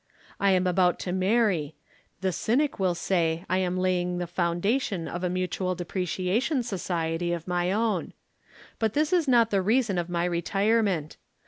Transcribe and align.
I 0.39 0.49
am 0.53 0.65
about 0.65 0.97
to 1.01 1.11
marry 1.11 1.75
the 2.21 2.31
cynic 2.31 2.79
will 2.79 2.95
say 2.95 3.45
I 3.47 3.59
am 3.59 3.77
laying 3.77 4.17
the 4.17 4.25
foundation 4.25 5.07
of 5.07 5.23
a 5.23 5.29
Mutual 5.29 5.75
Depreciation 5.75 6.63
Society 6.63 7.31
of 7.33 7.47
my 7.47 7.71
own. 7.71 8.13
But 8.79 8.95
this 8.95 9.13
is 9.13 9.27
not 9.27 9.51
the 9.51 9.61
reason 9.61 9.99
of 9.99 10.09
my 10.09 10.25
retirement. 10.25 11.17